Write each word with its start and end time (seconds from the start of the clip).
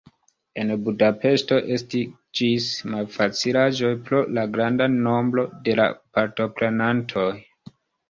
En 0.61 0.69
Budapeŝto 0.85 1.59
estiĝis 1.75 2.71
malfacilaĵoj 2.95 3.93
pro 4.09 4.25
la 4.41 4.49
granda 4.59 4.91
nombro 4.97 5.49
de 5.71 5.81
la 5.85 5.89
partoprenantoj. 6.21 7.33